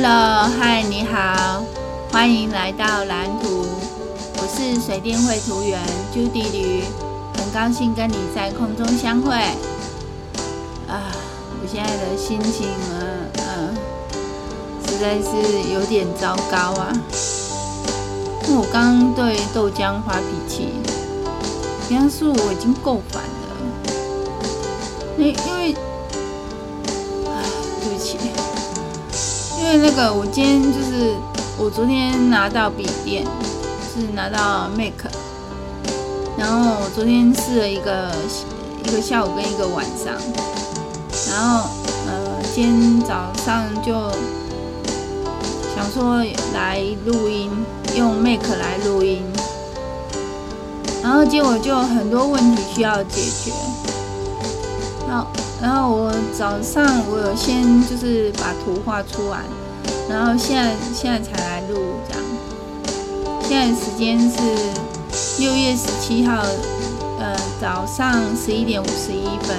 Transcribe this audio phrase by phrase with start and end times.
[0.00, 1.64] Hello，嗨，你好，
[2.12, 3.66] 欢迎来到蓝图。
[4.36, 5.76] 我是水电绘图员
[6.14, 6.84] Judy 吕，
[7.36, 9.34] 很高兴跟你在空中相会。
[10.86, 11.02] 啊，
[11.60, 13.74] 我现在的心情啊，嗯，
[14.86, 16.92] 实在是有点糟糕啊。
[18.46, 20.68] 因为我刚对豆浆发脾气，
[21.88, 23.48] 平常说我已经够烦了。
[25.18, 25.74] 因因为，
[27.26, 27.42] 唉，
[27.80, 28.16] 对不起。
[29.70, 31.14] 因为那个，我今天就是
[31.58, 33.22] 我昨天拿到笔电，
[33.92, 34.94] 是拿到 Mac，
[36.38, 38.10] 然后我昨天试了一个
[38.82, 40.14] 一个下午跟一个晚上，
[41.30, 41.68] 然后
[42.06, 43.92] 呃，今天早上就
[45.76, 47.50] 想说来录音，
[47.94, 49.22] 用 Mac 来录音，
[51.02, 53.52] 然后结果就很多问题需要解决，
[55.06, 55.26] 然后。
[55.60, 59.40] 然后我早上我有先就是把图画出来，
[60.08, 62.24] 然后现在现在才来录这样。
[63.42, 64.38] 现在时间是
[65.38, 66.42] 六月十七号，
[67.18, 69.56] 呃早上十一点五十一分。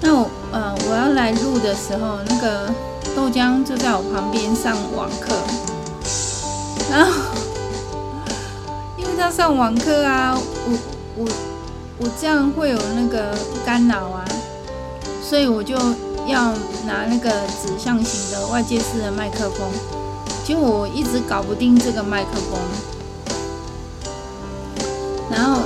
[0.00, 2.72] 那我呃我要来录的时候，那个
[3.14, 5.34] 豆浆就在我旁边上网课，
[6.90, 7.12] 然后
[8.96, 10.34] 因为他上网课啊，
[10.66, 10.78] 我
[11.16, 11.28] 我
[11.98, 14.24] 我这样会有那个干扰啊。
[15.22, 15.76] 所以我就
[16.30, 16.52] 要
[16.86, 17.30] 拿那个
[17.62, 19.68] 指向型的外接式的麦克风，
[20.44, 22.58] 结果我一直搞不定这个麦克风，
[25.30, 25.62] 然后，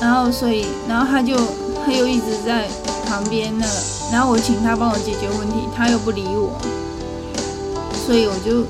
[0.00, 1.36] 然后所以，然后他就
[1.84, 2.68] 他又一直在
[3.06, 3.72] 旁边那个，
[4.12, 6.52] 然后我请他帮我解决问题，他又不理我，
[8.06, 8.64] 所以我就，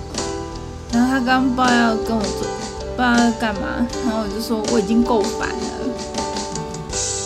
[0.93, 2.47] 然后他刚刚不知道要跟我做，
[2.97, 5.57] 不知道要干嘛，然后我就说我已经够烦了，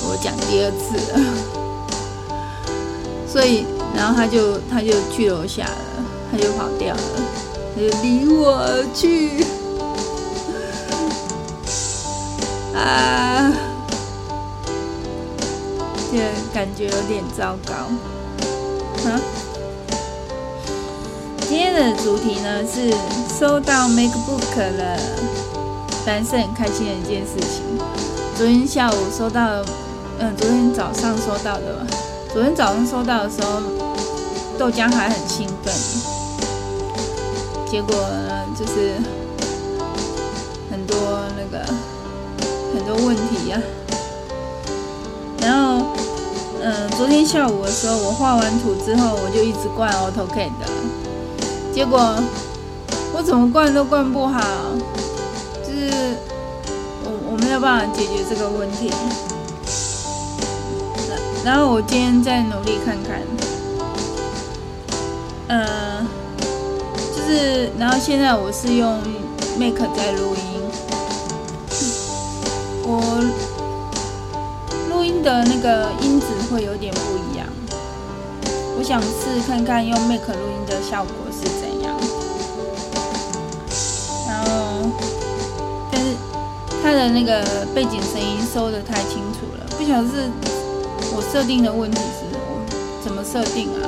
[0.09, 1.21] 我讲第二次了。
[3.27, 7.01] 所以，然后他就他就去楼下了，他就跑掉了，
[7.75, 9.45] 他就离我而去，
[12.75, 13.53] 啊，
[16.11, 16.19] 这
[16.53, 17.75] 感觉有点糟糕。
[19.09, 19.21] 啊，
[21.49, 22.93] 今天的主题呢是
[23.39, 24.99] 收到 MacBook 了，
[26.05, 27.63] 但是很开心的一件事情。
[28.37, 29.63] 昨天下午收到，
[30.19, 31.87] 嗯，昨天早上收到的吧。
[32.33, 33.61] 昨天早上收到的时候，
[34.59, 35.75] 豆浆还很兴奋，
[37.69, 38.95] 结果呢，就是
[40.71, 40.97] 很多
[41.37, 41.65] 那个
[42.73, 43.61] 很多问题呀、
[45.41, 45.87] 然后，
[46.63, 50.53] 嗯，昨天下午的时候，我画完图之后，我就一直灌 AutoCAD，
[51.75, 52.15] 结果
[53.15, 54.41] 我怎么灌都灌不好，
[55.65, 55.91] 就是
[57.05, 58.93] 我我没有办法解决这个问题。
[61.45, 63.21] 然后我今天再努力看看，
[65.53, 66.03] 呃，
[67.15, 68.99] 就是，然后现在我是用
[69.59, 70.43] Mac 在录音，
[72.85, 73.21] 我
[74.89, 77.47] 录音的那个音质会有点不一样，
[78.79, 82.01] 我想试看看用 Mac 录音的效果是怎样，
[84.27, 84.89] 然后，
[85.93, 86.17] 但是
[86.83, 90.31] 它的那个背景声音收得太清楚了，不晓得是。
[91.15, 92.57] 我设定的问题是我
[93.05, 93.85] 怎么设定啊？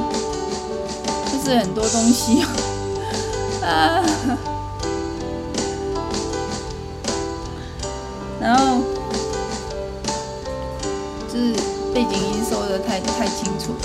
[1.44, 2.44] 是很多东西。
[3.62, 4.02] 啊，
[8.40, 8.78] 然后
[11.32, 11.52] 就是
[11.94, 13.78] 背景音收得太太清楚了，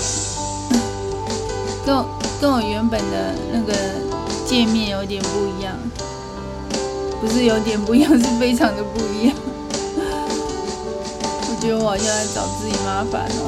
[1.86, 2.04] 跟我
[2.40, 3.72] 跟我原本的那个
[4.46, 5.74] 界面有点不一样，
[7.20, 9.36] 不是有点不一样，是非常的不一样。
[11.48, 13.44] 我觉得我好像在找自己麻烦哦。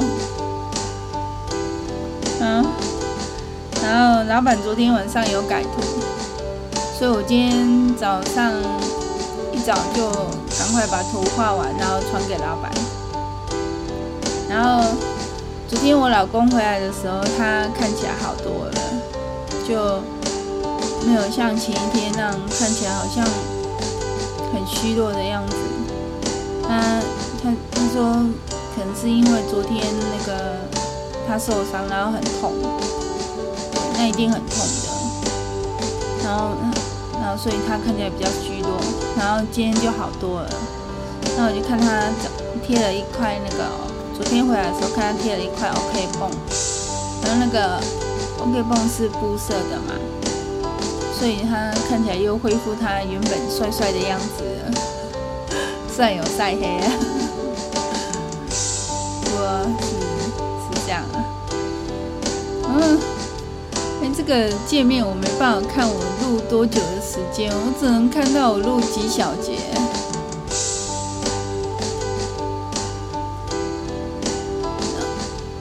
[2.41, 2.65] 嗯，
[3.83, 5.83] 然后老板昨天晚上有改图，
[6.97, 8.53] 所以我今天早上
[9.53, 10.09] 一早就
[10.57, 12.71] 赶快把图画完，然后传给老板。
[14.49, 14.85] 然后
[15.69, 18.73] 昨天我老公回来的时候，他看起来好多了，
[19.67, 20.01] 就
[21.07, 23.25] 没有像前一天那样看起来好像
[24.53, 25.57] 很虚弱的样子。
[26.67, 27.01] 他。
[27.43, 28.05] 他他说，
[28.77, 30.55] 可能是因为昨天那个
[31.27, 32.53] 他受伤，然后很痛，
[34.03, 34.89] 那一定很痛的。
[36.25, 36.57] 然后，
[37.21, 38.81] 然后所以他看起来比较虚弱。
[39.17, 40.51] 然后今天就好多了。
[41.37, 42.11] 那我就看他
[42.67, 43.63] 贴了一块那个，
[44.13, 46.29] 昨天回来的时候看他贴了一块 OK 绷，
[47.23, 47.81] 然后那个
[48.41, 49.95] OK 绷是布色的嘛，
[51.17, 54.73] 所以他看起来又恢复他原本帅帅的样子了，
[55.95, 56.91] 算有晒黑了。
[59.79, 61.23] 是是这样的，
[62.69, 62.99] 嗯，
[64.15, 69.59] 这个界面我没办法看我录多久的时间，我只能看到我录几小节。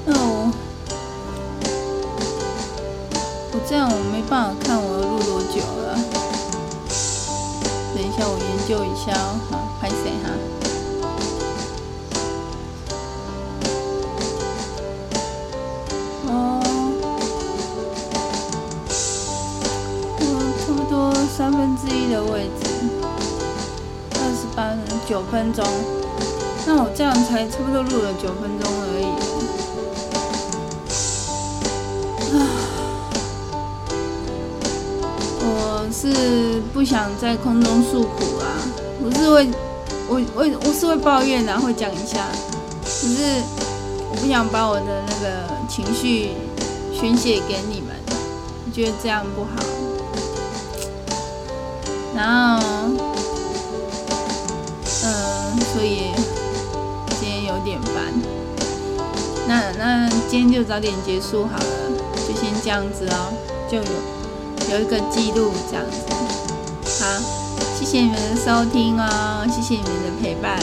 [0.06, 0.52] 那我
[3.54, 5.98] 我这样我没办法看我录多久了。
[7.96, 9.14] 等一下我研究一下
[9.52, 9.61] 哦，
[25.08, 25.66] 九分钟，
[26.66, 29.06] 那我这样才差不多录了九分钟而已。
[32.34, 32.40] 啊，
[35.44, 38.46] 我是不想在空中诉苦啊，
[39.04, 39.48] 我是会，
[40.08, 42.28] 我我我是会抱怨然后会讲一下，
[42.84, 43.42] 可是
[44.10, 46.32] 我不想把我的那个情绪
[46.94, 47.96] 宣泄给你们，
[48.66, 49.50] 我觉得这样不好。
[52.14, 52.28] 然
[52.60, 52.61] 后，
[59.52, 61.66] 那那今天就早点结束好了，
[62.26, 63.34] 就先这样子哦，
[63.70, 63.84] 就有
[64.72, 65.98] 有一个记录这样子。
[67.04, 67.20] 好，
[67.78, 70.58] 谢谢你们的收听哦，谢谢你们的陪伴，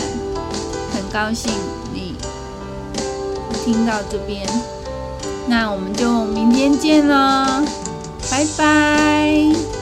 [0.95, 1.53] 很高兴
[1.93, 2.15] 你
[3.63, 4.49] 听到这边。
[5.47, 7.63] 那我们就明天见喽，
[8.31, 9.78] 拜拜。